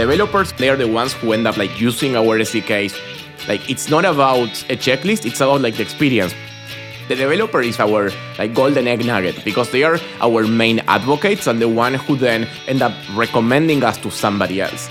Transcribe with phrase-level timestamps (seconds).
[0.00, 2.94] developers, they are the ones who end up like using our SDKs.
[3.48, 6.32] Like it's not about a checklist, it's about like the experience.
[7.08, 11.60] The developer is our like golden egg nugget because they are our main advocates and
[11.60, 14.88] the one who then end up recommending us to somebody else.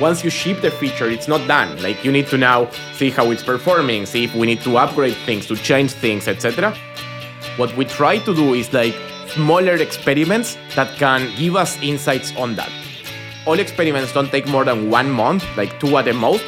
[0.00, 1.70] Once you ship the feature, it's not done.
[1.80, 5.16] Like you need to now see how it's performing, see if we need to upgrade
[5.26, 6.74] things, to change things, etc.
[7.56, 8.96] What we try to do is like
[9.28, 12.72] smaller experiments that can give us insights on that.
[13.46, 16.42] All experiments don't take more than one month, like two at the most.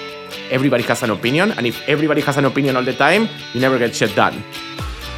[0.50, 3.78] Everybody has an opinion, and if everybody has an opinion all the time, you never
[3.78, 4.42] get shit done.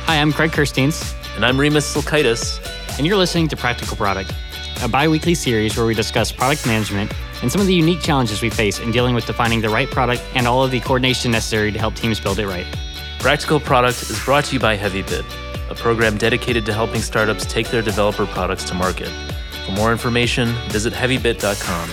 [0.07, 1.15] Hi, I'm Craig Kerstiens.
[1.37, 2.59] And I'm Rimas Silkaitis.
[2.99, 4.35] And you're listening to Practical Product,
[4.83, 7.13] a bi weekly series where we discuss product management
[7.43, 10.21] and some of the unique challenges we face in dealing with defining the right product
[10.35, 12.67] and all of the coordination necessary to help teams build it right.
[13.21, 17.69] Practical Product is brought to you by HeavyBit, a program dedicated to helping startups take
[17.69, 19.13] their developer products to market.
[19.69, 21.91] For more information, visit heavybit.com.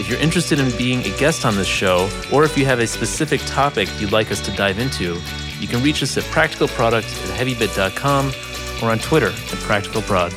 [0.00, 2.88] If you're interested in being a guest on this show, or if you have a
[2.88, 5.16] specific topic you'd like us to dive into,
[5.60, 8.32] you can reach us at practicalproduct at heavybit.com
[8.82, 10.32] or on Twitter at practicalprod.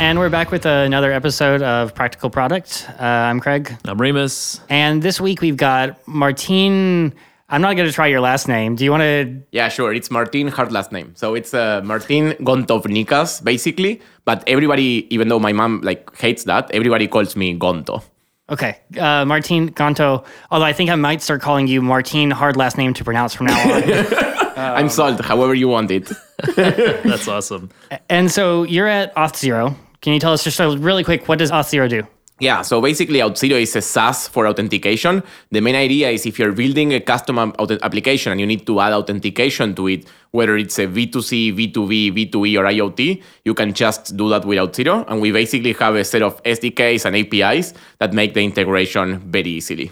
[0.00, 2.86] And we're back with another episode of Practical Product.
[2.98, 3.72] Uh, I'm Craig.
[3.84, 4.58] I'm Rimas.
[4.68, 7.14] And this week we've got Martin.
[7.48, 8.74] I'm not going to try your last name.
[8.74, 9.40] Do you want to?
[9.52, 9.92] Yeah, sure.
[9.94, 11.12] It's Martin, hard last name.
[11.14, 14.00] So it's uh, Martin Gontovnikas, basically.
[14.24, 18.02] But everybody, even though my mom like hates that, everybody calls me Gonto.
[18.48, 20.24] Okay, uh, Martin Gonto.
[20.50, 23.46] Although I think I might start calling you Martin, hard last name to pronounce from
[23.46, 23.82] now on.
[24.56, 26.10] I'm sold, however you want it.
[26.56, 27.70] That's awesome.
[28.08, 29.76] And so you're at Auth0.
[30.00, 32.06] Can you tell us just really quick what does Auth0 do?
[32.38, 35.22] Yeah, so basically Auth0 is a SaaS for authentication.
[35.52, 38.92] The main idea is if you're building a custom application and you need to add
[38.92, 44.28] authentication to it, whether it's a B2C, B2B, B2E, or IoT, you can just do
[44.28, 45.06] that with Auth0.
[45.08, 49.48] And we basically have a set of SDKs and APIs that make the integration very
[49.52, 49.90] easily.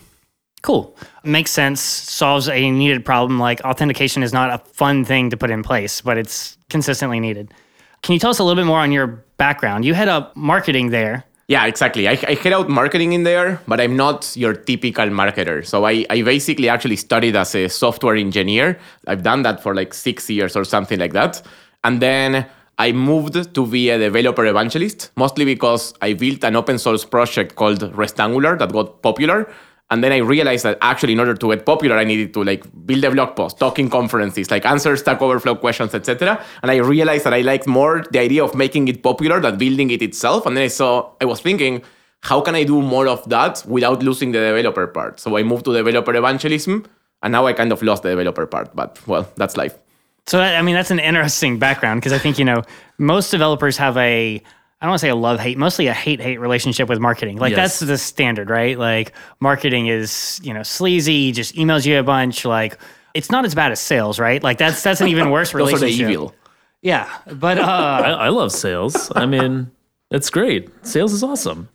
[0.60, 0.94] Cool.
[1.24, 1.80] Makes sense.
[1.80, 3.38] Solves a needed problem.
[3.38, 7.54] Like authentication is not a fun thing to put in place, but it's consistently needed.
[8.02, 9.06] Can you tell us a little bit more on your
[9.38, 9.86] background?
[9.86, 11.24] You head up marketing there.
[11.46, 12.08] Yeah, exactly.
[12.08, 15.64] I, I head out marketing in there, but I'm not your typical marketer.
[15.64, 18.78] So I, I basically actually studied as a software engineer.
[19.06, 21.42] I've done that for like six years or something like that.
[21.82, 22.46] And then
[22.78, 27.56] I moved to be a developer evangelist, mostly because I built an open source project
[27.56, 29.52] called Restangular that got popular.
[29.94, 32.64] And then I realized that actually, in order to get popular, I needed to like
[32.84, 36.44] build a blog post, talk in conferences, like answer Stack Overflow questions, etc.
[36.62, 39.92] And I realized that I liked more the idea of making it popular than building
[39.92, 40.46] it itself.
[40.46, 41.80] And then I saw, I was thinking,
[42.22, 45.20] how can I do more of that without losing the developer part?
[45.20, 46.84] So I moved to developer evangelism,
[47.22, 48.74] and now I kind of lost the developer part.
[48.74, 49.78] But well, that's life.
[50.26, 52.62] So I mean, that's an interesting background because I think you know
[52.98, 54.42] most developers have a
[54.80, 57.38] I don't want to say a love hate, mostly a hate hate relationship with marketing.
[57.38, 57.78] Like yes.
[57.78, 58.78] that's the standard, right?
[58.78, 62.44] Like marketing is, you know, sleazy, just emails you a bunch.
[62.44, 62.78] Like
[63.14, 64.42] it's not as bad as sales, right?
[64.42, 65.80] Like that's that's an even worse relationship.
[65.88, 66.34] Those are the evil.
[66.82, 67.62] Yeah, but uh,
[68.04, 69.10] I, I love sales.
[69.14, 69.70] I mean,
[70.10, 70.68] it's great.
[70.86, 71.68] Sales is awesome.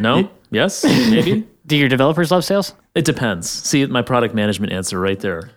[0.00, 0.30] No?
[0.50, 0.84] Yes?
[0.84, 1.46] Maybe?
[1.66, 2.74] Do your developers love sales?
[2.94, 3.50] It depends.
[3.50, 5.50] See my product management answer right there.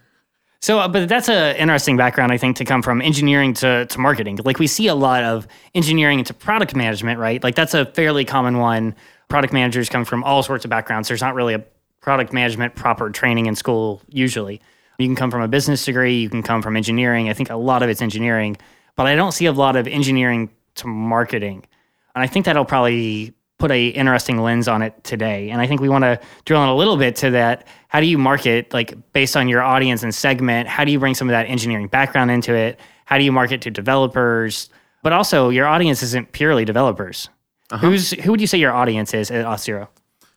[0.59, 3.99] So, uh, but that's an interesting background, I think, to come from engineering to, to
[3.99, 4.39] marketing.
[4.43, 7.43] Like we see a lot of engineering into product management, right?
[7.43, 8.95] Like that's a fairly common one.
[9.27, 11.07] Product managers come from all sorts of backgrounds.
[11.07, 11.63] There's not really a
[12.01, 14.61] product management proper training in school usually.
[14.97, 17.29] You can come from a business degree, you can come from engineering.
[17.29, 18.57] I think a lot of it's engineering,
[18.95, 21.65] but I don't see a lot of engineering to marketing.
[22.15, 25.49] And I think that'll probably put a interesting lens on it today.
[25.49, 27.67] And I think we want to drill in a little bit to that.
[27.87, 30.67] How do you market like based on your audience and segment?
[30.67, 32.79] How do you bring some of that engineering background into it?
[33.05, 34.69] How do you market to developers?
[35.03, 37.29] But also your audience isn't purely developers.
[37.69, 37.87] Uh-huh.
[37.87, 39.87] Who's who would you say your audience is at Auth0?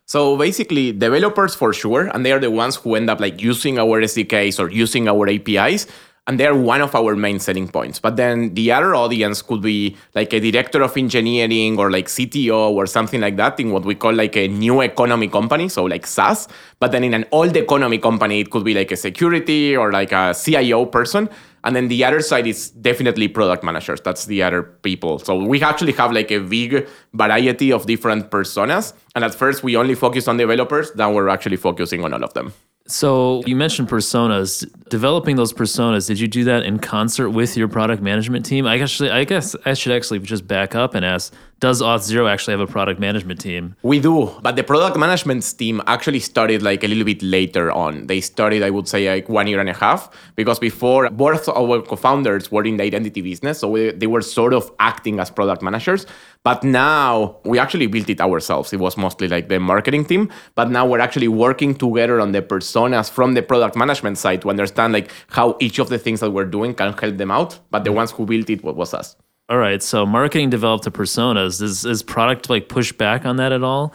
[0.06, 3.78] So basically, developers for sure, and they are the ones who end up like using
[3.78, 5.87] our SDKs or using our APIs
[6.30, 7.98] and they're one of our main selling points.
[7.98, 12.70] But then the other audience could be like a director of engineering or like CTO
[12.70, 16.06] or something like that in what we call like a new economy company, so like
[16.06, 16.46] SaaS.
[16.78, 20.12] But then in an old economy company, it could be like a security or like
[20.12, 21.28] a CIO person.
[21.64, 24.00] And then the other side is definitely product managers.
[24.00, 25.19] That's the other people.
[25.19, 28.93] So we actually have like a big variety of different personas.
[29.16, 30.94] And at first, we only focus on developers.
[30.94, 32.52] Now we're actually focusing on all of them.
[32.87, 34.69] So you mentioned personas.
[34.88, 38.67] Developing those personas, did you do that in concert with your product management team?
[38.67, 42.52] I actually, I guess I should actually just back up and ask: Does Auth0 actually
[42.52, 43.76] have a product management team?
[43.82, 48.06] We do, but the product management team actually started like a little bit later on.
[48.06, 51.82] They started, I would say, like one year and a half, because before both our
[51.82, 55.60] co-founders were in the identity business, so we, they were sort of acting as product
[55.60, 56.06] managers.
[56.44, 58.72] But now we actually built it ourselves.
[58.72, 62.40] It was mostly like the marketing team, but now we're actually working together on the
[62.40, 66.30] personas from the product management side to understand like how each of the things that
[66.30, 67.58] we're doing can help them out.
[67.70, 67.96] But the mm-hmm.
[67.96, 69.14] ones who built it was us.
[69.50, 69.82] All right.
[69.82, 71.61] So marketing developed to personas.
[71.61, 73.93] Is is product like push back on that at all?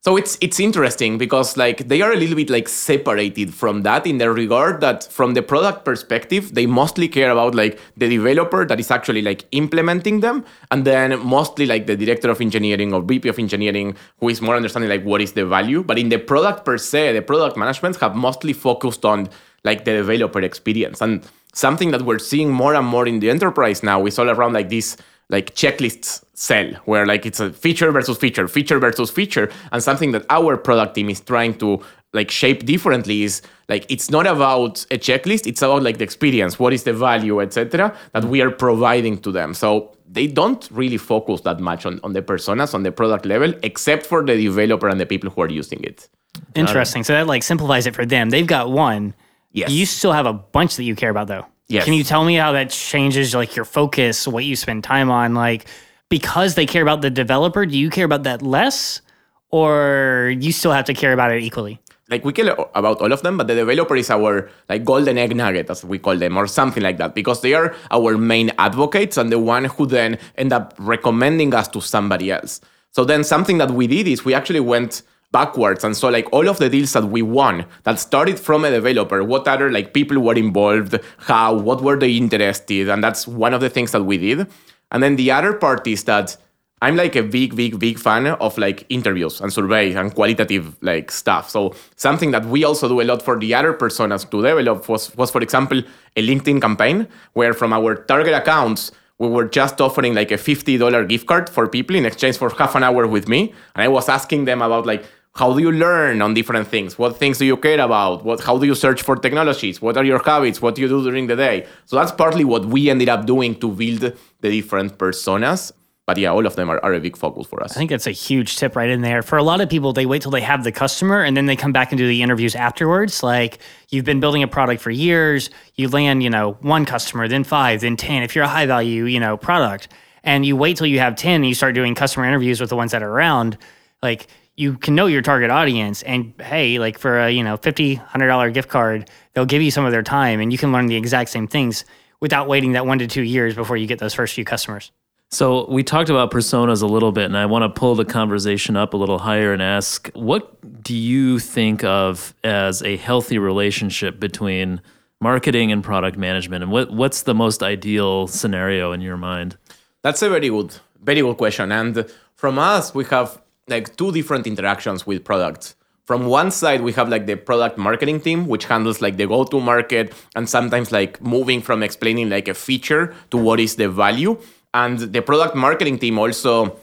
[0.00, 4.06] So it's it's interesting because like they are a little bit like separated from that
[4.06, 8.64] in the regard that from the product perspective they mostly care about like the developer
[8.66, 13.02] that is actually like implementing them and then mostly like the director of engineering or
[13.02, 16.18] VP of engineering who is more understanding like what is the value but in the
[16.18, 19.28] product per se the product management have mostly focused on
[19.64, 23.82] like the developer experience and something that we're seeing more and more in the enterprise
[23.82, 24.96] now is all around like this
[25.30, 30.12] like checklists sell where like it's a feature versus feature feature versus feature and something
[30.12, 31.82] that our product team is trying to
[32.14, 36.58] like shape differently is like it's not about a checklist it's about like the experience
[36.58, 40.96] what is the value etc that we are providing to them so they don't really
[40.96, 44.88] focus that much on, on the personas on the product level except for the developer
[44.88, 46.08] and the people who are using it
[46.54, 47.04] Interesting.
[47.04, 48.30] So that like simplifies it for them.
[48.30, 49.14] They've got one.
[49.58, 49.70] Yes.
[49.70, 51.46] You still have a bunch that you care about though.
[51.68, 51.84] Yes.
[51.84, 55.34] Can you tell me how that changes like your focus, what you spend time on?
[55.34, 55.66] Like
[56.08, 59.02] because they care about the developer, do you care about that less?
[59.50, 61.80] Or you still have to care about it equally?
[62.10, 65.36] like we care about all of them, but the developer is our like golden egg
[65.36, 69.16] nugget, as we call them, or something like that, because they are our main advocates
[69.16, 72.60] and the one who then end up recommending us to somebody else.
[72.92, 75.84] So then something that we did is we actually went backwards.
[75.84, 79.22] And saw like all of the deals that we won that started from a developer
[79.22, 83.60] what other like people were involved how what were they interested and that's one of
[83.60, 84.46] the things that we did.
[84.90, 86.36] And then the other part is that
[86.80, 91.10] i'm like a big big big fan of like interviews and surveys and qualitative like
[91.10, 91.50] stuff.
[91.50, 95.14] So something that we also do a lot for the other personas to develop was
[95.16, 95.82] was for example
[96.16, 101.08] a linkedin campaign where from our target accounts we were just offering like a $50
[101.08, 103.52] gift card for people in exchange for half an hour with me.
[103.74, 105.04] And i was asking them about like
[105.38, 106.98] how do you learn on different things?
[106.98, 108.24] What things do you care about?
[108.24, 109.80] What how do you search for technologies?
[109.80, 110.60] What are your habits?
[110.60, 111.66] What do you do during the day?
[111.86, 114.00] So that's partly what we ended up doing to build
[114.40, 115.72] the different personas.
[116.06, 117.76] But yeah all of them are, are a big focus for us.
[117.76, 119.22] I think that's a huge tip right in there.
[119.22, 121.54] For a lot of people, they wait till they have the customer and then they
[121.54, 123.22] come back and do the interviews afterwards.
[123.22, 123.58] Like
[123.90, 127.82] you've been building a product for years, you land, you know, one customer, then five,
[127.82, 128.22] then 10.
[128.22, 129.88] If you're a high value, you know, product
[130.24, 132.76] and you wait till you have 10 and you start doing customer interviews with the
[132.76, 133.58] ones that are around,
[134.02, 134.26] like
[134.58, 138.52] you can know your target audience and hey, like for a, you know, 50, $100
[138.52, 141.30] gift card, they'll give you some of their time and you can learn the exact
[141.30, 141.84] same things
[142.20, 144.90] without waiting that one to two years before you get those first few customers.
[145.30, 148.76] So we talked about personas a little bit, and I want to pull the conversation
[148.76, 154.18] up a little higher and ask, what do you think of as a healthy relationship
[154.18, 154.80] between
[155.20, 159.58] marketing and product management, and what what's the most ideal scenario in your mind?
[160.02, 161.72] That's a very good, very good question.
[161.72, 165.74] And from us, we have like two different interactions with products.
[166.04, 169.60] From one side, we have like the product marketing team, which handles like the go-to
[169.60, 174.38] market and sometimes like moving from explaining like a feature to what is the value.
[174.72, 176.78] And the product marketing team also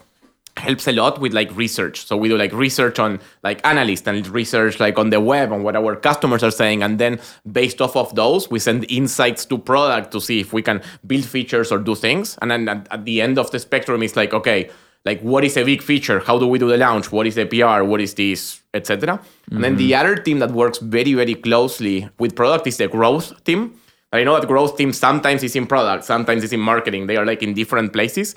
[0.58, 2.06] helps a lot with like research.
[2.06, 5.64] So we do like research on like analysts and research like on the web on
[5.64, 6.82] what our customers are saying.
[6.82, 7.20] And then
[7.52, 11.26] based off of those, we send insights to product to see if we can build
[11.26, 12.38] features or do things.
[12.42, 14.70] And then at, at the end of the spectrum, it's like, okay,
[15.06, 16.20] like what is a big feature?
[16.20, 17.12] How do we do the launch?
[17.12, 17.84] What is the PR?
[17.84, 19.22] What is this, etc.
[19.52, 20.00] And then the mm-hmm.
[20.02, 23.80] other team that works very, very closely with product is the growth team.
[24.12, 27.08] I know that growth team sometimes is in product, sometimes it's in marketing.
[27.08, 28.36] They are like in different places.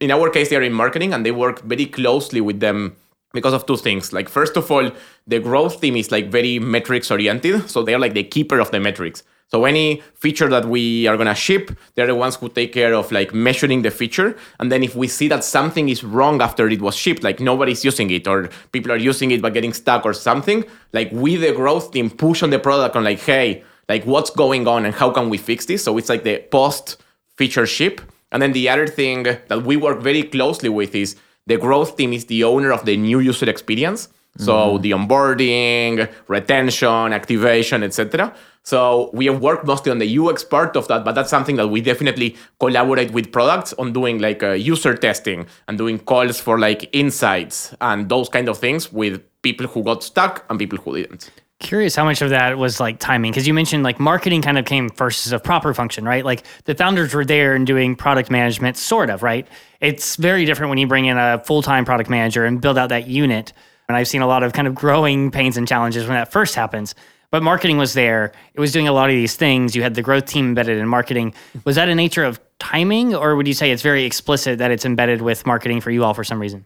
[0.00, 2.96] In our case, they are in marketing and they work very closely with them
[3.32, 4.12] because of two things.
[4.12, 4.90] Like, first of all,
[5.26, 7.70] the growth team is like very metrics oriented.
[7.70, 9.22] So they are like the keeper of the metrics.
[9.54, 13.12] So any feature that we are gonna ship, they're the ones who take care of
[13.12, 14.34] like measuring the feature.
[14.58, 17.84] And then if we see that something is wrong after it was shipped, like nobody's
[17.84, 21.52] using it or people are using it but getting stuck or something, like we the
[21.52, 25.10] growth team push on the product on like, hey, like what's going on and how
[25.10, 25.84] can we fix this?
[25.84, 27.02] So it's like the post
[27.36, 28.00] feature ship.
[28.30, 31.16] And then the other thing that we work very closely with is
[31.46, 34.08] the growth team is the owner of the new user experience.
[34.38, 38.34] So the onboarding, retention, activation, etc.
[38.64, 41.68] So we have worked mostly on the UX part of that, but that's something that
[41.68, 46.58] we definitely collaborate with products on doing like uh, user testing and doing calls for
[46.58, 50.96] like insights and those kind of things with people who got stuck and people who
[50.96, 51.30] didn't.
[51.58, 54.64] Curious how much of that was like timing because you mentioned like marketing kind of
[54.64, 56.24] came first as a proper function, right?
[56.24, 59.46] Like the founders were there and doing product management, sort of, right?
[59.80, 62.88] It's very different when you bring in a full time product manager and build out
[62.88, 63.52] that unit.
[63.92, 66.54] And I've seen a lot of kind of growing pains and challenges when that first
[66.54, 66.94] happens.
[67.30, 68.32] But marketing was there.
[68.54, 69.76] It was doing a lot of these things.
[69.76, 71.34] You had the growth team embedded in marketing.
[71.66, 74.86] Was that a nature of timing, or would you say it's very explicit that it's
[74.86, 76.64] embedded with marketing for you all for some reason?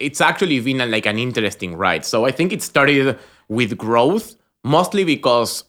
[0.00, 2.04] It's actually been like an interesting ride.
[2.04, 3.16] So I think it started
[3.48, 4.34] with growth,
[4.64, 5.62] mostly because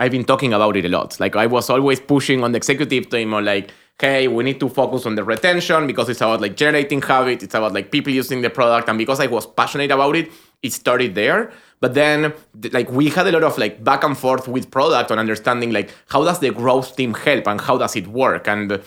[0.00, 1.20] I've been talking about it a lot.
[1.20, 3.70] Like I was always pushing on the executive team on like,
[4.00, 7.54] hey, we need to focus on the retention because it's about like generating habit, it's
[7.54, 8.88] about like people using the product.
[8.88, 10.30] And because I was passionate about it,
[10.62, 11.52] it started there.
[11.80, 12.32] But then
[12.72, 15.92] like we had a lot of like back and forth with product on understanding like
[16.08, 18.48] how does the growth team help and how does it work?
[18.48, 18.82] And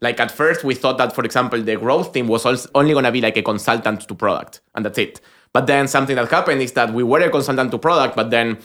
[0.00, 3.12] like at first we thought that for example the growth team was only going to
[3.12, 5.20] be like a consultant to product and that's it.
[5.52, 8.58] But then something that happened is that we were a consultant to product, but then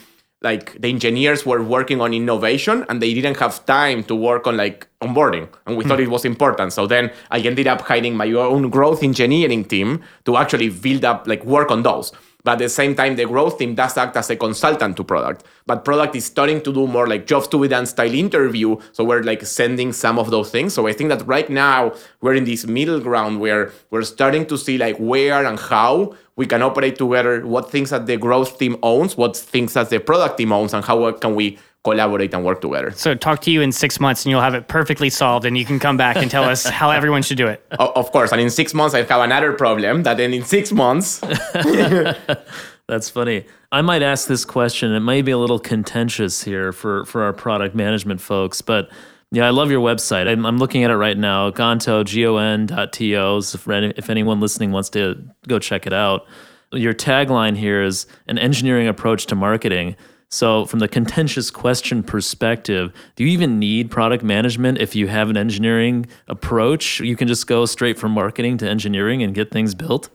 [0.43, 4.57] like the engineers were working on innovation and they didn't have time to work on
[4.57, 5.47] like onboarding.
[5.65, 5.87] And we mm.
[5.87, 6.73] thought it was important.
[6.73, 11.27] So then i ended up hiring my own growth engineering team to actually build up
[11.27, 12.11] like work on those
[12.43, 15.45] but at the same time, the growth team does act as a consultant to product.
[15.65, 18.75] But product is starting to do more like jobs to be done style interview.
[18.91, 20.73] So we're like sending some of those things.
[20.73, 24.57] So I think that right now we're in this middle ground where we're starting to
[24.57, 28.77] see like where and how we can operate together, what things that the growth team
[28.83, 32.61] owns, what things that the product team owns, and how can we collaborate and work
[32.61, 32.91] together.
[32.91, 35.65] So talk to you in six months and you'll have it perfectly solved and you
[35.65, 37.65] can come back and tell us how everyone should do it.
[37.79, 38.31] of course.
[38.31, 41.19] And in six months, I have another problem that then in six months.
[42.87, 43.45] That's funny.
[43.71, 44.93] I might ask this question.
[44.93, 48.89] It might be a little contentious here for, for our product management folks, but
[49.31, 50.27] yeah, I love your website.
[50.27, 51.49] I'm, I'm looking at it right now.
[51.49, 53.37] Gonto, G-O-N.to.
[53.37, 56.27] If, if anyone listening wants to go check it out.
[56.71, 59.95] Your tagline here is an engineering approach to marketing.
[60.33, 65.29] So, from the contentious question perspective, do you even need product management if you have
[65.29, 66.99] an engineering approach?
[66.99, 70.09] You can just go straight from marketing to engineering and get things built?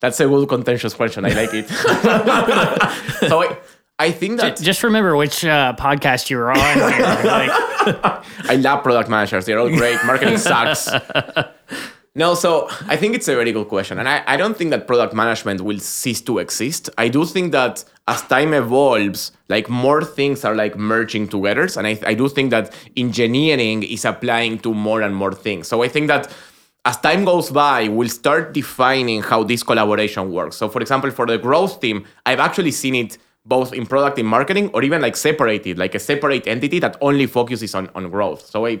[0.00, 1.24] That's a good contentious question.
[1.24, 1.68] I like it.
[3.30, 3.56] so, I,
[3.98, 4.60] I think that.
[4.60, 6.58] Just remember which uh, podcast you were on.
[6.58, 7.50] like...
[8.44, 9.46] I love product managers.
[9.46, 10.04] They're all great.
[10.04, 10.86] Marketing sucks.
[12.16, 14.00] No, so I think it's a very good question.
[14.00, 16.90] And I, I don't think that product management will cease to exist.
[16.98, 21.68] I do think that as time evolves, like more things are like merging together.
[21.76, 25.68] And I, I do think that engineering is applying to more and more things.
[25.68, 26.32] So I think that
[26.84, 30.56] as time goes by, we'll start defining how this collaboration works.
[30.56, 34.26] So for example, for the growth team, I've actually seen it both in product in
[34.26, 38.46] marketing or even like separated, like a separate entity that only focuses on, on growth.
[38.46, 38.80] So I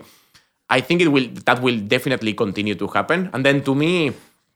[0.70, 3.28] I think it will that will definitely continue to happen.
[3.32, 4.12] And then to me,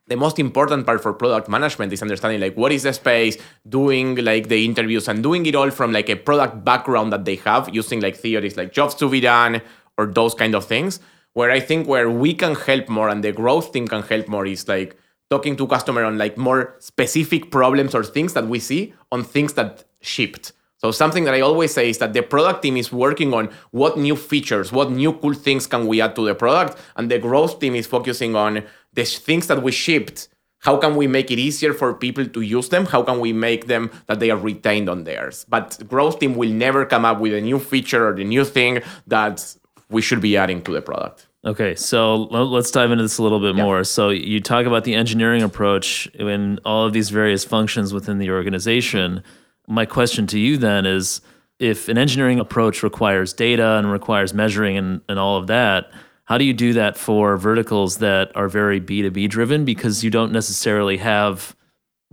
[0.06, 3.36] the most important part for product management is understanding like what is the space,
[3.68, 7.36] doing like the interviews and doing it all from like a product background that they
[7.36, 9.60] have, using like theories like jobs to be done
[9.98, 11.00] or those kind of things.
[11.32, 14.46] Where I think where we can help more and the growth team can help more
[14.46, 14.96] is like
[15.30, 19.54] talking to customer on like more specific problems or things that we see on things
[19.54, 20.52] that shipped.
[20.84, 23.96] So something that I always say is that the product team is working on what
[23.96, 27.58] new features, what new cool things can we add to the product, and the growth
[27.58, 28.62] team is focusing on
[28.92, 30.28] the things that we shipped.
[30.58, 32.84] How can we make it easier for people to use them?
[32.84, 35.46] How can we make them that they are retained on theirs?
[35.48, 38.82] But growth team will never come up with a new feature or the new thing
[39.06, 39.56] that
[39.88, 41.28] we should be adding to the product.
[41.46, 43.62] Okay, so let's dive into this a little bit yeah.
[43.62, 43.84] more.
[43.84, 48.28] So you talk about the engineering approach in all of these various functions within the
[48.28, 49.22] organization.
[49.66, 51.20] My question to you then is
[51.58, 55.90] if an engineering approach requires data and requires measuring and, and all of that,
[56.24, 60.32] how do you do that for verticals that are very B2B driven because you don't
[60.32, 61.54] necessarily have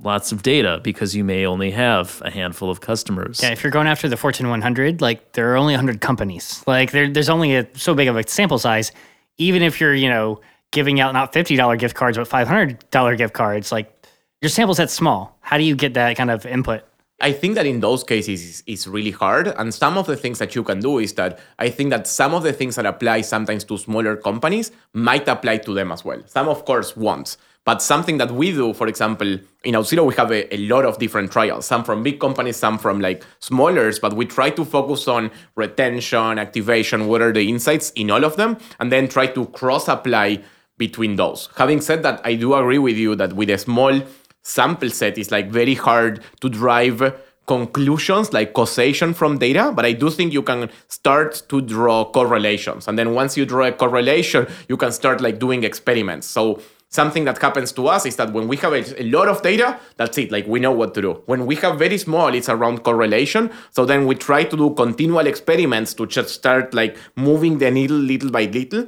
[0.03, 3.41] lots of data because you may only have a handful of customers.
[3.41, 6.63] Yeah, if you're going after the Fortune 100, like there are only 100 companies.
[6.67, 8.91] Like there, there's only a, so big of a sample size.
[9.37, 10.41] Even if you're, you know,
[10.71, 14.07] giving out not $50 gift cards but $500 gift cards, like
[14.41, 15.37] your sample set's small.
[15.41, 16.83] How do you get that kind of input?
[17.21, 19.47] I think that in those cases it's really hard.
[19.47, 22.33] And some of the things that you can do is that I think that some
[22.33, 26.21] of the things that apply sometimes to smaller companies might apply to them as well.
[26.25, 27.37] Some, of course, won't.
[27.63, 30.97] But something that we do, for example, in Auth0, we have a, a, lot of
[30.97, 35.07] different trials, some from big companies, some from like smallers, but we try to focus
[35.07, 39.45] on retention, activation, what are the insights in all of them, and then try to
[39.47, 40.41] cross apply
[40.79, 41.49] between those.
[41.55, 44.01] Having said that, I do agree with you that with a small
[44.43, 47.13] sample set is like very hard to drive
[47.47, 52.87] conclusions like causation from data, but I do think you can start to draw correlations.
[52.87, 56.27] And then once you draw a correlation, you can start like doing experiments.
[56.27, 59.79] So something that happens to us is that when we have a, lot of data,
[59.97, 60.31] that's it.
[60.31, 61.23] Like we know what to do.
[61.25, 63.49] When we have very small, it's around correlation.
[63.71, 67.97] So then we try to do continual experiments to just start like moving the needle
[67.97, 68.87] little by little.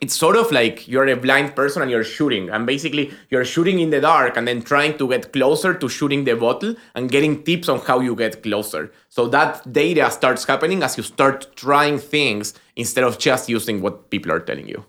[0.00, 2.48] It's sort of like you're a blind person and you're shooting.
[2.48, 6.24] And basically, you're shooting in the dark and then trying to get closer to shooting
[6.24, 8.90] the bottle and getting tips on how you get closer.
[9.10, 14.08] So that data starts happening as you start trying things instead of just using what
[14.10, 14.84] people are telling you.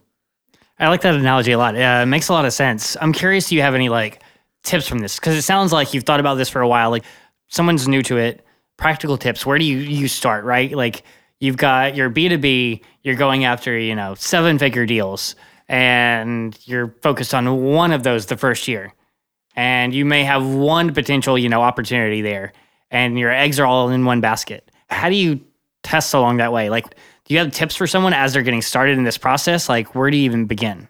[0.79, 1.75] I like that analogy a lot.
[1.75, 2.95] Yeah, it makes a lot of sense.
[3.01, 4.23] I'm curious, do you have any like
[4.63, 5.19] tips from this?
[5.19, 6.89] Because it sounds like you've thought about this for a while.
[6.89, 7.03] Like
[7.49, 8.45] someone's new to it.
[8.77, 9.45] Practical tips.
[9.45, 10.43] Where do you you start?
[10.43, 11.03] Right, like
[11.41, 12.81] you've got your B2B.
[13.03, 15.35] You're going after you know seven figure deals,
[15.67, 18.93] and you're focused on one of those the first year,
[19.57, 22.53] and you may have one potential you know opportunity there,
[22.89, 24.71] and your eggs are all in one basket.
[24.89, 25.41] How do you
[25.83, 26.69] test along that way?
[26.69, 26.95] Like
[27.31, 29.69] do you have tips for someone as they're getting started in this process?
[29.69, 30.89] Like, where do you even begin?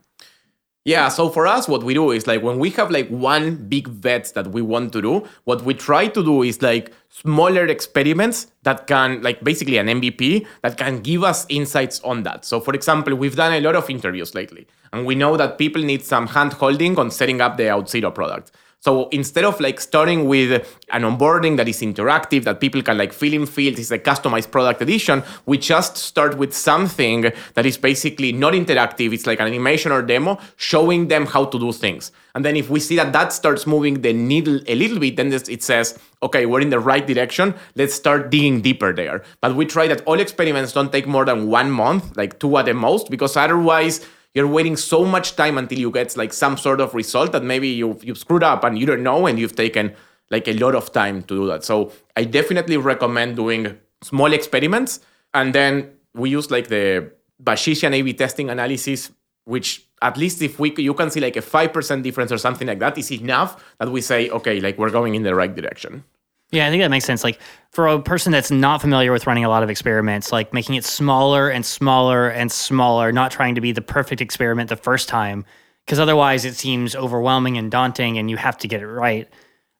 [0.83, 4.01] Yeah, so for us, what we do is like when we have like one big
[4.01, 8.47] bet that we want to do, what we try to do is like smaller experiments
[8.63, 12.45] that can, like basically an MVP, that can give us insights on that.
[12.45, 15.83] So, for example, we've done a lot of interviews lately, and we know that people
[15.83, 18.51] need some hand holding on setting up the Auth0 product.
[18.81, 23.13] So instead of like starting with an onboarding that is interactive, that people can like
[23.13, 27.77] fill in fields, it's a customized product edition, we just start with something that is
[27.77, 29.13] basically not interactive.
[29.13, 32.11] It's like an animation or demo showing them how to do things.
[32.33, 35.31] And then if we see that that starts moving the needle a little bit, then
[35.31, 37.53] it says, okay, we're in the right direction.
[37.75, 39.23] Let's start digging deeper there.
[39.41, 42.65] But we try that all experiments don't take more than one month, like two at
[42.65, 46.79] the most, because otherwise, you're waiting so much time until you get like some sort
[46.79, 49.93] of result that maybe you've, you've screwed up and you don't know and you've taken
[50.29, 51.63] like a lot of time to do that.
[51.63, 55.01] So I definitely recommend doing small experiments.
[55.33, 57.11] And then we use like the
[57.43, 59.11] Bayesian A-B testing analysis,
[59.45, 62.79] which at least if we you can see like a 5% difference or something like
[62.79, 66.03] that is enough that we say, okay, like we're going in the right direction.
[66.51, 67.23] Yeah, I think that makes sense.
[67.23, 67.39] Like
[67.71, 70.83] for a person that's not familiar with running a lot of experiments, like making it
[70.83, 75.45] smaller and smaller and smaller, not trying to be the perfect experiment the first time,
[75.85, 79.29] because otherwise it seems overwhelming and daunting and you have to get it right.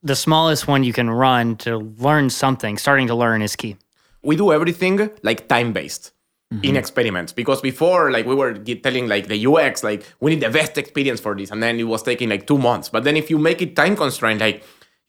[0.02, 3.76] The smallest one you can run to learn something, starting to learn is key.
[4.24, 6.14] We do everything like time based.
[6.52, 6.66] Mm-hmm.
[6.66, 10.50] in experiments because before like we were telling like the ux like we need the
[10.50, 13.30] best experience for this and then it was taking like two months but then if
[13.30, 14.62] you make it time constrained like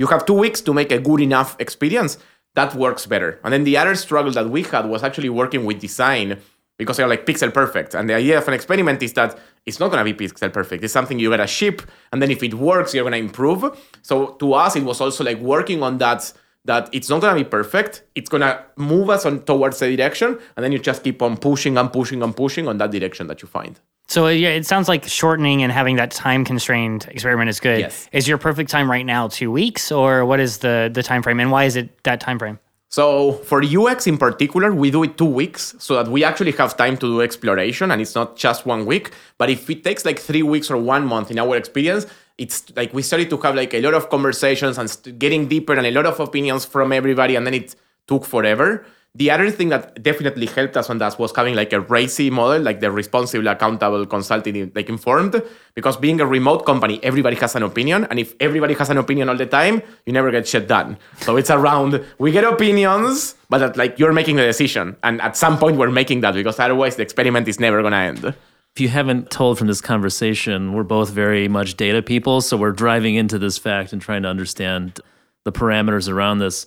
[0.03, 2.19] you have two weeks to make a good enough experience.
[2.59, 3.39] That works better.
[3.45, 6.39] And then the other struggle that we had was actually working with design
[6.77, 7.95] because they're like pixel perfect.
[7.95, 10.83] And the idea of an experiment is that it's not going to be pixel perfect.
[10.83, 11.83] It's something you got to ship.
[12.11, 13.63] And then if it works, you're going to improve.
[14.03, 16.33] So to us, it was also like working on that
[16.65, 18.03] that it's not going to be perfect.
[18.17, 20.39] It's going to move us on towards a direction.
[20.57, 23.43] And then you just keep on pushing and pushing and pushing on that direction that
[23.43, 23.79] you find.
[24.13, 27.81] So uh, yeah, it sounds like shortening and having that time constrained experiment is good.
[27.81, 28.11] Yes.
[28.13, 31.41] Is your perfect time right now two weeks, or what is the the time frame,
[31.41, 32.59] and why is it that time frame?
[32.91, 36.77] So for UX in particular, we do it two weeks so that we actually have
[36.77, 39.13] time to do exploration, and it's not just one week.
[39.39, 42.05] But if it takes like three weeks or one month in our experience,
[42.37, 45.87] it's like we started to have like a lot of conversations and getting deeper and
[45.87, 47.75] a lot of opinions from everybody, and then it
[48.07, 48.85] took forever.
[49.15, 52.63] The other thing that definitely helped us on that was having like a RACI model,
[52.63, 55.43] like the responsible, accountable, consulting, like informed.
[55.75, 59.29] Because being a remote company, everybody has an opinion, and if everybody has an opinion
[59.29, 60.97] all the time, you never get shit done.
[61.19, 65.37] So it's around we get opinions, but that, like you're making the decision, and at
[65.37, 68.25] some point we're making that because otherwise the experiment is never gonna end.
[68.25, 72.73] If you haven't told from this conversation, we're both very much data people, so we're
[72.73, 75.01] driving into this fact and trying to understand
[75.45, 76.67] the parameters around this.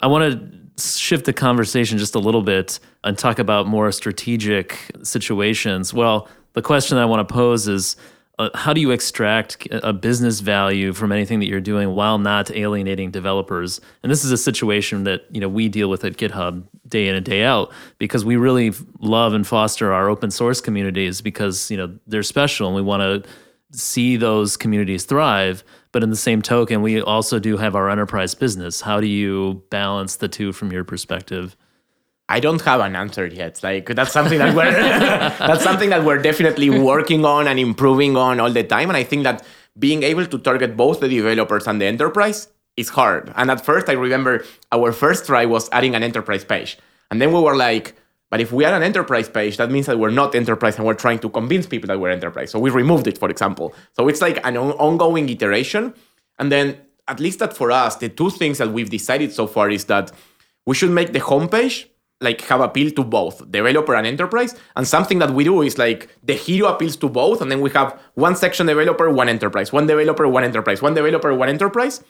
[0.00, 4.78] I want to shift the conversation just a little bit and talk about more strategic
[5.02, 5.94] situations.
[5.94, 7.96] Well, the question I want to pose is
[8.38, 12.50] uh, how do you extract a business value from anything that you're doing while not
[12.50, 13.80] alienating developers?
[14.02, 17.14] And this is a situation that you know we deal with at GitHub day in
[17.14, 21.76] and day out because we really love and foster our open source communities because you
[21.76, 23.30] know they're special and we want to
[23.78, 25.62] see those communities thrive.
[25.94, 28.80] But in the same token, we also do have our enterprise business.
[28.80, 31.56] How do you balance the two from your perspective?
[32.28, 33.62] I don't have an answer yet.
[33.62, 34.72] Like that's something that we're
[35.38, 38.88] that's something that we're definitely working on and improving on all the time.
[38.90, 39.46] And I think that
[39.78, 43.32] being able to target both the developers and the enterprise is hard.
[43.36, 46.76] And at first, I remember our first try was adding an enterprise page,
[47.12, 47.94] and then we were like,
[48.34, 50.94] but if we add an enterprise page, that means that we're not enterprise and we're
[50.94, 52.50] trying to convince people that we're enterprise.
[52.50, 53.72] So we removed it, for example.
[53.92, 55.94] So it's like an ongoing iteration.
[56.40, 59.70] And then, at least that for us, the two things that we've decided so far
[59.70, 60.10] is that
[60.66, 61.84] we should make the homepage
[62.20, 64.56] like have appeal to both developer and enterprise.
[64.74, 67.70] And something that we do is like the hero appeals to both, and then we
[67.70, 72.02] have one section developer, one enterprise, one developer, one enterprise, one developer, one enterprise.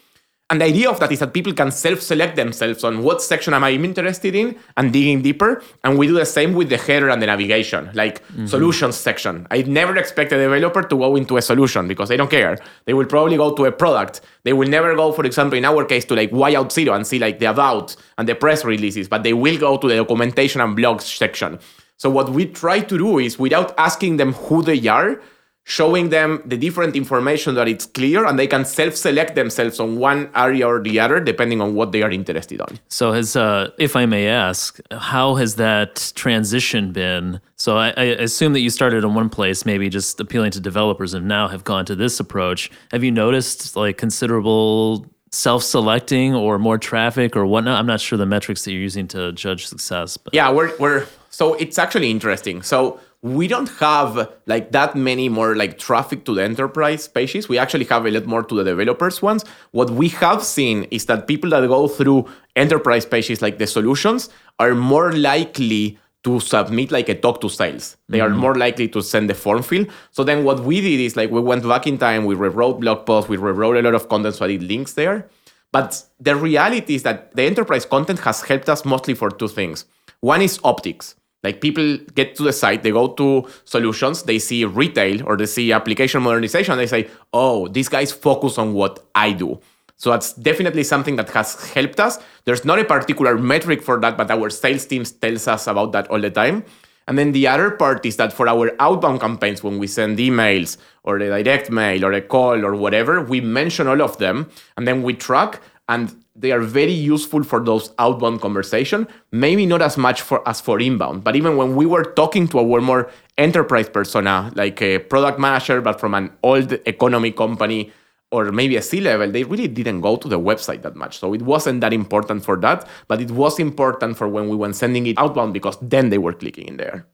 [0.51, 3.65] And the idea of that is that people can self-select themselves on what section am
[3.65, 5.63] I interested in and digging deeper.
[5.83, 8.47] And we do the same with the header and the navigation, like mm-hmm.
[8.47, 9.47] solutions section.
[9.51, 12.59] I never expect a developer to go into a solution because they don't care.
[12.85, 14.21] They will probably go to a product.
[14.43, 17.19] They will never go, for example, in our case, to like Why Auth0 and see
[17.19, 20.77] like the about and the press releases, but they will go to the documentation and
[20.77, 21.59] blogs section.
[21.97, 25.23] So what we try to do is without asking them who they are,
[25.64, 30.31] showing them the different information that it's clear and they can self-select themselves on one
[30.35, 32.79] area or the other depending on what they are interested on.
[32.88, 37.40] So has uh, if i may ask how has that transition been?
[37.57, 41.14] So I, I, assume that you started in one place maybe just appealing to developers
[41.14, 42.70] and now have gone to this approach.
[42.90, 47.79] Have you noticed like considerable self-selecting or more traffic or whatnot?
[47.79, 50.35] I'm not sure the metrics that you're using to judge success but.
[50.35, 52.62] yeah we're, we're so it's actually interesting.
[52.62, 57.49] So we don't have like that many more like traffic to the enterprise pages.
[57.49, 59.47] We actually have a lot more to the developers ones.
[59.71, 64.29] What we have seen is that people that go through enterprise pages like the solutions
[64.59, 67.97] are more likely to submit like a talk to sales.
[68.11, 68.35] They mm-hmm.
[68.35, 69.89] are more likely to send the form field.
[70.11, 73.07] So then what we did is like we went back in time, we rewrote blog
[73.07, 75.31] posts, we rewrote a lot of content so I did links there.
[75.73, 79.87] But the reality is that the enterprise content has helped us mostly for two things.
[80.21, 81.15] One is optics.
[81.45, 85.47] Like people get to the site, they go to solutions, they see retail or they
[85.47, 89.61] see application modernization, they say, oh, these guys focus on what I do.
[89.97, 92.19] So that's definitely something that has helped us.
[92.47, 96.09] There's not a particular metric for that, but our sales teams tells us about that
[96.09, 96.65] all the time.
[97.07, 100.79] And then the other part is that for our outbound campaigns, when we send emails
[101.03, 104.89] or a direct mail or a call or whatever, we mention all of them and
[104.89, 109.97] then we track and they are very useful for those outbound conversation maybe not as
[109.97, 113.88] much for as for inbound but even when we were talking to our more enterprise
[113.88, 117.92] persona like a product manager but from an old economy company
[118.35, 121.18] or maybe a C level, they really didn't go to the website that much.
[121.20, 124.75] So it wasn't that important for that, but it was important for when we went
[124.75, 127.07] sending it outbound because then they were clicking in there.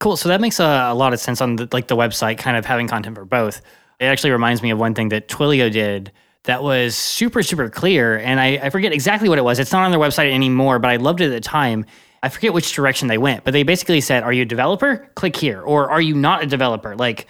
[0.00, 0.18] Cool.
[0.18, 2.66] So that makes a, a lot of sense on the, like the website, kind of
[2.66, 3.62] having content for both.
[3.98, 6.12] It actually reminds me of one thing that Twilio did
[6.46, 8.18] that was super, super clear.
[8.18, 9.58] And I, I forget exactly what it was.
[9.58, 11.84] It's not on their website anymore, but I loved it at the time.
[12.22, 15.08] I forget which direction they went, but they basically said, Are you a developer?
[15.14, 15.60] Click here.
[15.60, 16.96] Or are you not a developer?
[16.96, 17.26] Like,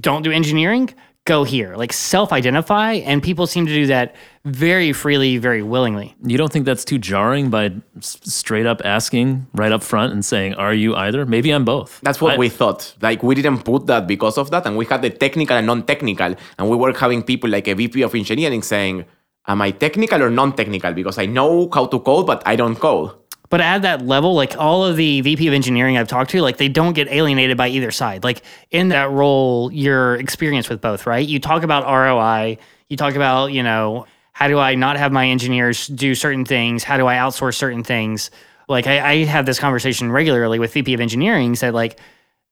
[0.00, 0.92] don't do engineering?
[1.28, 2.94] Go here, like self identify.
[2.94, 6.16] And people seem to do that very freely, very willingly.
[6.24, 7.64] You don't think that's too jarring by
[8.00, 11.26] straight up asking right up front and saying, Are you either?
[11.26, 12.00] Maybe I'm both.
[12.02, 12.94] That's what I, we thought.
[13.02, 14.66] Like, we didn't put that because of that.
[14.66, 16.34] And we had the technical and non technical.
[16.58, 19.04] And we were having people like a VP of engineering saying,
[19.46, 20.92] Am I technical or non technical?
[20.92, 23.12] Because I know how to code, but I don't code.
[23.50, 26.58] But at that level, like all of the VP of engineering I've talked to, like
[26.58, 28.24] they don't get alienated by either side.
[28.24, 31.26] Like in that role, you're experienced with both, right?
[31.26, 32.58] You talk about ROI,
[32.88, 36.84] you talk about, you know, how do I not have my engineers do certain things?
[36.84, 38.30] How do I outsource certain things?
[38.68, 41.98] Like I, I have this conversation regularly with VP of engineering said like,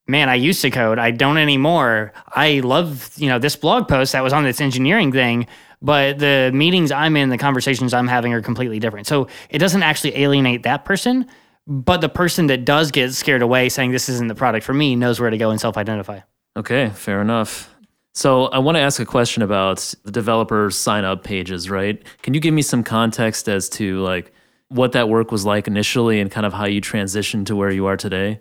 [0.07, 0.99] man, I used to code.
[0.99, 2.13] I don't anymore.
[2.27, 5.47] I love, you know, this blog post that was on this engineering thing
[5.81, 9.07] but the meetings I'm in, the conversations I'm having are completely different.
[9.07, 11.27] So it doesn't actually alienate that person,
[11.67, 14.95] but the person that does get scared away saying this isn't the product for me
[14.95, 16.21] knows where to go and self identify.
[16.55, 17.73] Okay, fair enough.
[18.13, 22.03] So I want to ask a question about the developer sign up pages, right?
[22.23, 24.31] Can you give me some context as to like
[24.69, 27.85] what that work was like initially and kind of how you transitioned to where you
[27.85, 28.39] are today?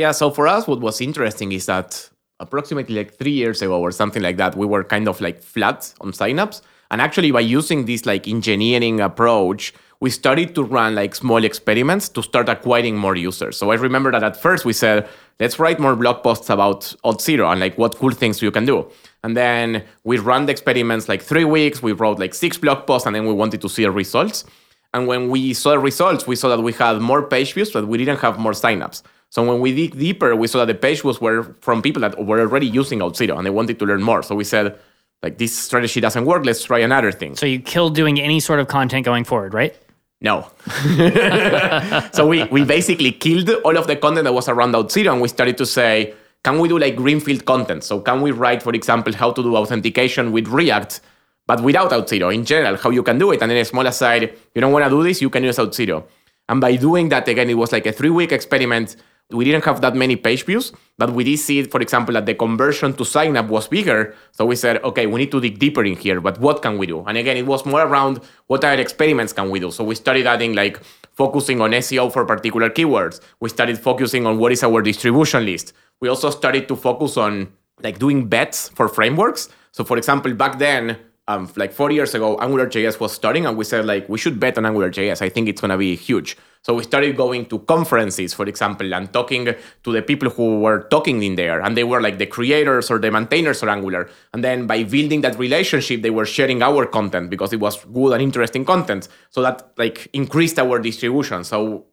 [0.00, 2.08] Yeah, so for us what was interesting is that
[2.38, 5.92] approximately like 3 years ago or something like that, we were kind of like flat
[6.00, 11.14] on signups and actually, by using this like engineering approach, we started to run like
[11.14, 13.56] small experiments to start acquiring more users.
[13.56, 15.08] So I remember that at first we said,
[15.38, 18.90] let's write more blog posts about Auth0 and like what cool things you can do.
[19.22, 21.82] And then we ran the experiments like three weeks.
[21.82, 24.44] We wrote like six blog posts and then we wanted to see the results.
[24.92, 27.86] And when we saw the results, we saw that we had more page views, but
[27.86, 29.02] we didn't have more signups.
[29.30, 32.24] So when we dig deeper, we saw that the page was were from people that
[32.24, 34.22] were already using Auth0 and they wanted to learn more.
[34.24, 34.76] So we said,
[35.22, 36.44] like this strategy doesn't work.
[36.44, 37.36] Let's try another thing.
[37.36, 39.74] So you killed doing any sort of content going forward right?
[40.20, 40.50] No.
[42.12, 45.28] So we, we basically killed all of the content that was around Auth0 and we
[45.28, 47.84] started to say can we do like greenfield content?
[47.84, 51.00] So can we write for example how to do authentication with react
[51.46, 53.42] but without Auth0 in general how you can do it?
[53.42, 56.02] And then a small aside you don't want to do this you can use Auth0.
[56.48, 58.96] And by doing that again it was like a three week experiment
[59.30, 62.34] we didn't have that many page views, but we did see, for example, that the
[62.34, 64.14] conversion to sign up was bigger.
[64.32, 66.86] So we said, okay, we need to dig deeper in here, but what can we
[66.86, 67.04] do?
[67.06, 69.70] And again, it was more around what other experiments can we do.
[69.70, 70.80] So we started adding like
[71.12, 73.20] focusing on SEO for particular keywords.
[73.40, 75.72] We started focusing on what is our distribution list.
[76.00, 79.48] We also started to focus on like doing bets for frameworks.
[79.72, 80.96] So for example, back then,
[81.28, 84.58] um, like four years ago, AngularJS was starting, and we said like we should bet
[84.58, 85.22] on AngularJS.
[85.22, 86.36] I think it's gonna be huge.
[86.62, 90.82] So we started going to conferences, for example, and talking to the people who were
[90.90, 94.10] talking in there, and they were like the creators or the maintainers of Angular.
[94.34, 98.12] And then by building that relationship, they were sharing our content because it was good
[98.12, 99.08] and interesting content.
[99.30, 101.44] So that like increased our distribution.
[101.44, 101.86] So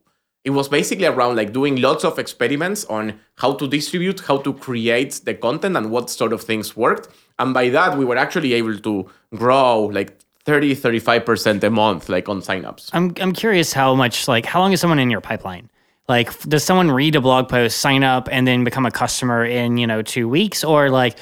[0.44, 4.54] it was basically around like doing lots of experiments on how to distribute, how to
[4.54, 7.08] create the content, and what sort of things worked.
[7.40, 12.30] And by that, we were actually able to grow like 30, 35% a month, like
[12.30, 12.90] on signups.
[12.94, 15.70] I'm I'm curious how much like how long is someone in your pipeline?
[16.08, 19.76] Like does someone read a blog post, sign up, and then become a customer in,
[19.76, 20.64] you know, two weeks?
[20.64, 21.18] Or like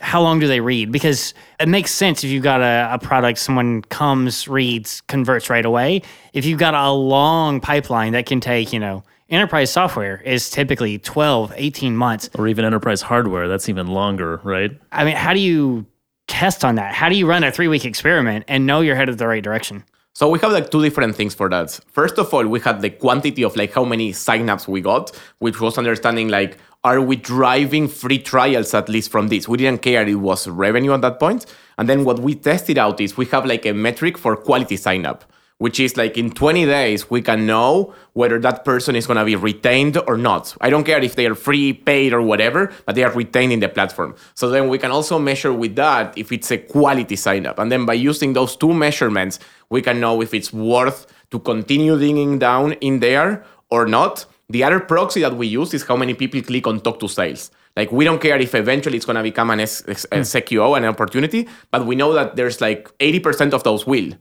[0.00, 0.90] how long do they read?
[0.90, 5.66] Because it makes sense if you've got a, a product, someone comes, reads, converts right
[5.66, 6.00] away.
[6.32, 10.98] If you've got a long pipeline that can take, you know, enterprise software is typically
[10.98, 12.30] 12, 18 months.
[12.38, 14.70] Or even enterprise hardware, that's even longer, right?
[14.90, 15.84] I mean, how do you
[16.30, 16.94] test on that?
[16.94, 19.84] How do you run a three week experiment and know you're headed the right direction?
[20.14, 21.78] So we have like two different things for that.
[21.88, 25.60] First of all, we had the quantity of like how many signups we got, which
[25.60, 29.46] was understanding like are we driving free trials at least from this?
[29.48, 31.44] We didn't care it was revenue at that point.
[31.76, 35.04] And then what we tested out is we have like a metric for quality sign
[35.04, 35.24] up
[35.60, 39.26] which is like in 20 days, we can know whether that person is going to
[39.26, 40.56] be retained or not.
[40.62, 43.60] I don't care if they are free, paid, or whatever, but they are retained in
[43.60, 44.14] the platform.
[44.34, 47.58] So then we can also measure with that if it's a quality sign up.
[47.58, 51.98] And then by using those two measurements, we can know if it's worth to continue
[51.98, 54.24] digging down in there or not.
[54.48, 57.50] The other proxy that we use is how many people click on talk to sales.
[57.76, 61.46] Like we don't care if eventually it's going to become an S- SQO, an opportunity,
[61.70, 64.14] but we know that there's like 80% of those will.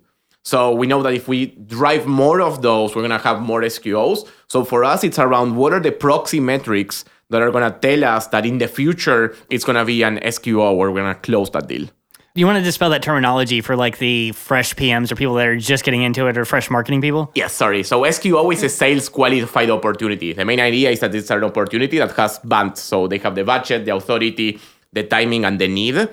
[0.43, 3.61] So we know that if we drive more of those, we're going to have more
[3.61, 4.27] SQOs.
[4.47, 8.03] So for us, it's around what are the proxy metrics that are going to tell
[8.03, 11.21] us that in the future it's going to be an SQO or we're going to
[11.21, 11.87] close that deal.
[12.35, 15.57] You want to dispel that terminology for like the fresh PMs or people that are
[15.57, 17.31] just getting into it or fresh marketing people?
[17.35, 17.83] Yes, sorry.
[17.83, 20.33] So SQO is a sales qualified opportunity.
[20.33, 22.77] The main idea is that it's an opportunity that has BANT.
[22.77, 24.59] So they have the budget, the authority,
[24.93, 26.07] the timing, and the need.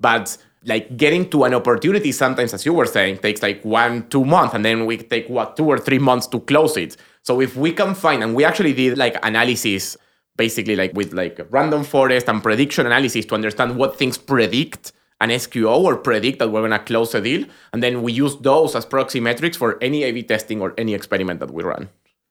[0.00, 4.24] But like getting to an opportunity sometimes as you were saying takes like one two
[4.24, 7.56] months and then we take what two or three months to close it so if
[7.56, 9.96] we can find and we actually did like analysis
[10.36, 15.30] basically like with like random forest and prediction analysis to understand what things predict an
[15.30, 18.74] SQO or predict that we're going to close a deal and then we use those
[18.74, 21.88] as proxy metrics for any A/B testing or any experiment that we run.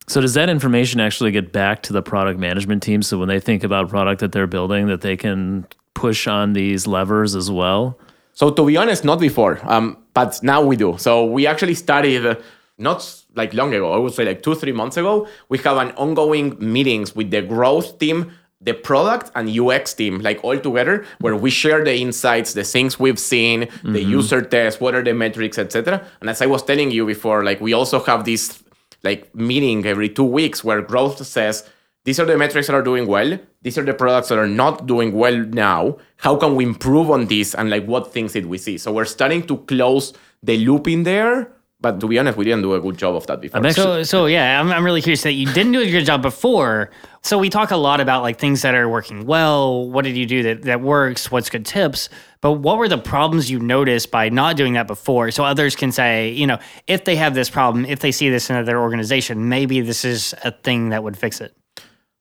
[0.08, 3.42] So does that information actually get back to the product management team so when they
[3.42, 8.00] think about product that they're building that they can push on these levers as well?
[8.38, 10.96] So to be honest, not before, um, but now we do.
[11.00, 12.38] So we actually started
[12.78, 13.00] not
[13.34, 13.92] like long ago.
[13.94, 15.28] I would say like two, three months ago.
[15.50, 20.40] We have an ongoing meetings with the growth team, the product and UX team, like
[20.44, 23.94] all together, where we share the insights, the things we've seen, mm-hmm.
[23.94, 26.06] the user tests, what are the metrics, etc.
[26.22, 28.62] And as I was telling you before, like we also have this
[29.04, 31.68] like meeting every two weeks where growth says
[32.06, 34.86] these are the metrics that are doing well these are the products that are not
[34.88, 35.98] doing well now.
[36.16, 38.78] How can we improve on this and like what things did we see?
[38.78, 42.64] So we're starting to close the loop in there but to be honest we didn't
[42.64, 43.70] do a good job of that before.
[43.72, 46.92] So so yeah I'm, I'm really curious that you didn't do a good job before.
[47.24, 49.90] So we talk a lot about like things that are working well.
[49.90, 51.30] What did you do that, that works?
[51.30, 52.08] What's good tips?
[52.40, 55.30] But what were the problems you noticed by not doing that before?
[55.32, 58.50] So others can say you know if they have this problem if they see this
[58.50, 61.54] in their organization maybe this is a thing that would fix it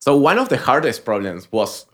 [0.07, 1.85] so one of the hardest problems was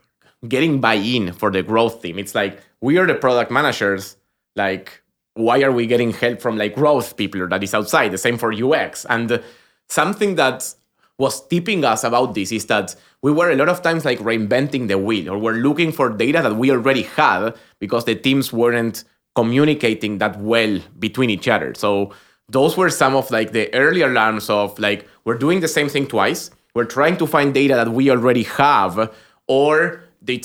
[0.46, 2.16] getting buy-in for the growth team.
[2.16, 4.16] It's like we are the product managers.
[4.54, 5.02] Like,
[5.34, 8.12] why are we getting help from like growth people that is outside?
[8.12, 9.04] The same for UX.
[9.06, 9.42] And
[9.88, 10.72] something that
[11.18, 14.86] was tipping us about this is that we were a lot of times like reinventing
[14.86, 19.02] the wheel or we're looking for data that we already had because the teams weren't
[19.34, 21.74] communicating that well between each other.
[21.74, 22.12] So
[22.48, 26.06] those were some of like the early alarms of like we're doing the same thing
[26.06, 29.14] twice we're trying to find data that we already have
[29.46, 30.02] or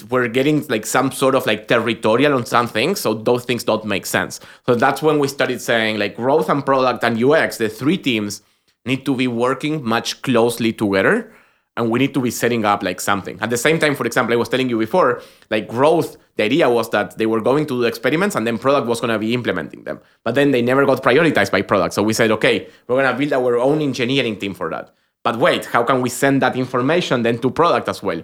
[0.10, 3.86] we're getting like some sort of like territorial on some things so those things don't
[3.86, 4.40] make sense.
[4.66, 8.42] So that's when we started saying like growth and product and ux the three teams
[8.86, 11.32] need to be working much closely together
[11.78, 13.40] and we need to be setting up like something.
[13.40, 16.70] At the same time for example i was telling you before like growth the idea
[16.70, 19.34] was that they were going to do experiments and then product was going to be
[19.34, 20.02] implementing them.
[20.24, 21.94] But then they never got prioritized by product.
[21.94, 25.38] So we said okay we're going to build our own engineering team for that But
[25.38, 28.22] wait, how can we send that information then to product as well?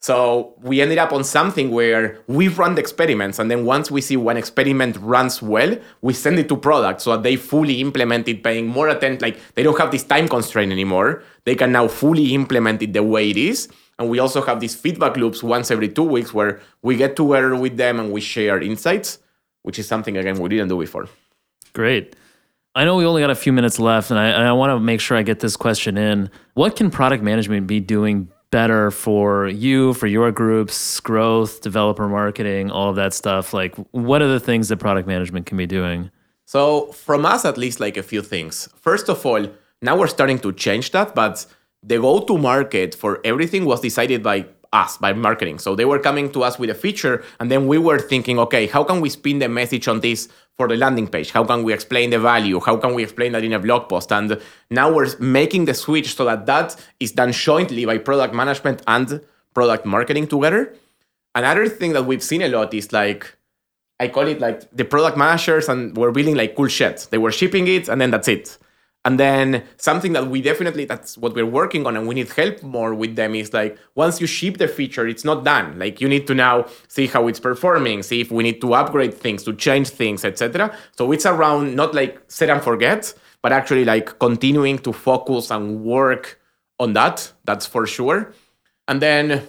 [0.00, 4.00] So we ended up on something where we run the experiments, and then once we
[4.00, 8.28] see one experiment runs well, we send it to product so that they fully implement
[8.28, 9.20] it, paying more attention.
[9.20, 11.24] Like they don't have this time constraint anymore.
[11.44, 13.68] They can now fully implement it the way it is.
[13.98, 17.56] And we also have these feedback loops once every two weeks where we get together
[17.56, 19.18] with them and we share insights,
[19.64, 21.08] which is something again we didn't do before.
[21.72, 22.14] Great.
[22.78, 25.00] I know we only got a few minutes left, and I, I want to make
[25.00, 26.30] sure I get this question in.
[26.54, 32.70] What can product management be doing better for you, for your groups, growth, developer marketing,
[32.70, 33.52] all of that stuff?
[33.52, 36.12] Like, what are the things that product management can be doing?
[36.44, 38.68] So, from us, at least, like a few things.
[38.76, 39.44] First of all,
[39.82, 41.46] now we're starting to change that, but
[41.82, 45.58] the go to market for everything was decided by us by marketing.
[45.58, 48.66] So they were coming to us with a feature, and then we were thinking, okay,
[48.66, 51.30] how can we spin the message on this for the landing page?
[51.30, 52.60] How can we explain the value?
[52.60, 54.12] How can we explain that in a blog post?
[54.12, 58.82] And now we're making the switch so that that is done jointly by product management
[58.86, 59.20] and
[59.54, 60.74] product marketing together.
[61.34, 63.36] Another thing that we've seen a lot is like,
[64.00, 67.08] I call it like the product managers, and we're building like cool shit.
[67.10, 68.58] They were shipping it, and then that's it.
[69.04, 72.62] And then something that we definitely that's what we're working on and we need help
[72.62, 75.78] more with them is like once you ship the feature, it's not done.
[75.78, 79.14] Like you need to now see how it's performing, see if we need to upgrade
[79.14, 80.76] things, to change things, etc.
[80.96, 85.84] So it's around not like set and forget, but actually like continuing to focus and
[85.84, 86.38] work
[86.78, 87.32] on that.
[87.44, 88.34] That's for sure.
[88.88, 89.46] And then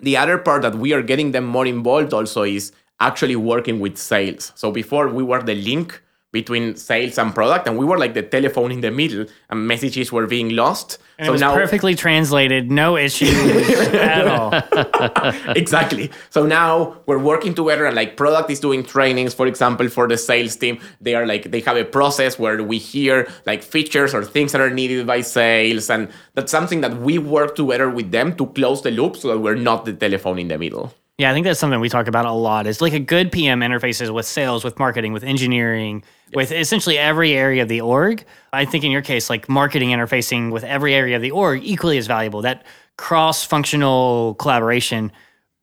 [0.00, 3.98] the other part that we are getting them more involved also is actually working with
[3.98, 4.52] sales.
[4.54, 6.00] So before we were the link
[6.34, 10.10] between sales and product, and we were like the telephone in the middle, and messages
[10.12, 10.98] were being lost.
[11.16, 13.26] And so it was now, perfectly translated, no issue
[13.94, 14.50] at all.
[15.62, 16.10] exactly.
[16.30, 20.18] So now we're working together, and like product is doing trainings, for example, for the
[20.18, 20.80] sales team.
[21.00, 24.60] They are like they have a process where we hear like features or things that
[24.60, 28.82] are needed by sales, and that's something that we work together with them to close
[28.82, 30.92] the loop, so that we're not the telephone in the middle.
[31.16, 32.66] Yeah, I think that's something we talk about a lot.
[32.66, 36.34] Is like a good PM interfaces with sales, with marketing, with engineering, yes.
[36.34, 38.24] with essentially every area of the org.
[38.52, 41.98] I think in your case, like marketing interfacing with every area of the org equally
[41.98, 42.42] as valuable.
[42.42, 45.12] That cross-functional collaboration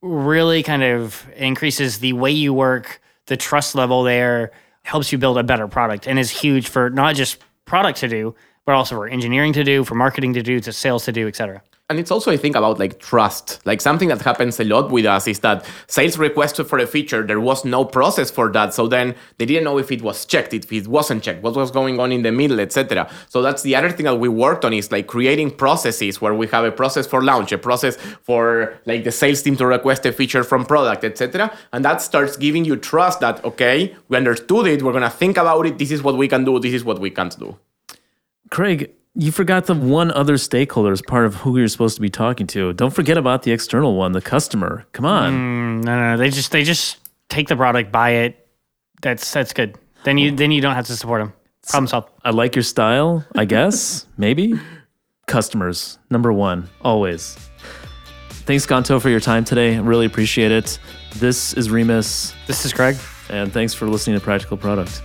[0.01, 4.51] really kind of increases the way you work, the trust level there,
[4.83, 8.33] helps you build a better product, and is huge for not just product to do,
[8.65, 11.35] but also for engineering to do, for marketing to do, to sales to do, et
[11.35, 13.59] cetera and it's also I think about like trust.
[13.65, 17.21] Like something that happens a lot with us is that sales requested for a feature,
[17.21, 18.73] there was no process for that.
[18.73, 21.69] So then they didn't know if it was checked, if it wasn't checked, what was
[21.69, 23.11] going on in the middle, etc.
[23.27, 26.47] So that's the other thing that we worked on is like creating processes where we
[26.47, 30.13] have a process for launch, a process for like the sales team to request a
[30.13, 31.51] feature from product, etc.
[31.73, 35.65] And that starts giving you trust that okay, we understood it, we're gonna think about
[35.65, 37.57] it, this is what we can do, this is what we can't do.
[38.49, 42.09] Craig, you forgot the one other stakeholder as part of who you're supposed to be
[42.09, 42.73] talking to.
[42.73, 44.85] Don't forget about the external one, the customer.
[44.93, 45.33] Come on.
[45.33, 46.17] Mm, no, no, no.
[46.17, 46.97] They just they just
[47.29, 48.47] take the product, buy it.
[49.01, 49.77] That's that's good.
[50.03, 51.33] Then you then you don't have to support them.
[51.67, 52.09] Problem solved.
[52.23, 53.25] I like your style.
[53.35, 54.59] I guess maybe.
[55.27, 57.37] Customers number one always.
[58.29, 59.79] Thanks, Ganto, for your time today.
[59.79, 60.79] Really appreciate it.
[61.17, 62.33] This is Rimas.
[62.47, 62.97] This is Craig.
[63.29, 65.01] And thanks for listening to Practical Product.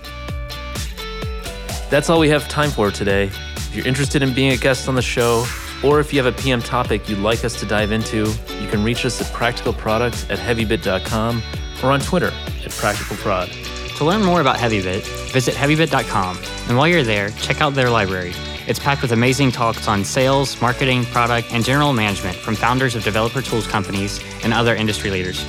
[1.90, 3.30] That's all we have time for today
[3.76, 5.44] you're interested in being a guest on the show,
[5.84, 8.82] or if you have a PM topic you'd like us to dive into, you can
[8.82, 11.42] reach us at practicalproduct at heavybit.com
[11.82, 13.96] or on Twitter at practicalprod.
[13.98, 16.38] To learn more about HeavyBit, visit heavybit.com.
[16.68, 18.32] And while you're there, check out their library.
[18.66, 23.04] It's packed with amazing talks on sales, marketing, product, and general management from founders of
[23.04, 25.44] developer tools companies and other industry leaders.